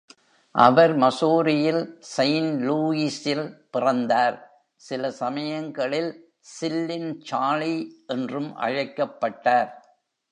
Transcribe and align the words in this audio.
அவர் 0.55 0.93
மசூரியில் 0.95 1.83
செயிண்ட் 2.17 2.61
லூயிஸில் 2.61 3.43
பிறந்தார், 3.69 4.37
சில 4.75 5.11
சமயங்களில் 5.11 6.11
"சில்லின் 6.59 7.11
சார்லி" 7.21 7.75
என்றும் 8.07 8.55
அழைக்கப்பட்டார். 8.55 9.71